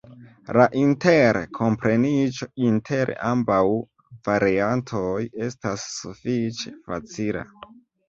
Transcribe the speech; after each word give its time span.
La 0.57 0.63
interkompreniĝo 0.83 2.49
inter 2.71 3.13
ambaŭ 3.33 3.61
variantoj 4.33 5.15
estas 5.53 5.89
sufiĉe 5.97 6.79
facila. 6.93 7.51